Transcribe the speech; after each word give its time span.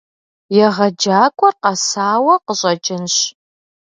ЕгъэджакӀуэр 0.65 1.53
къэсауэ 1.63 2.35
къыщӀэкӀынщ. 2.45 3.15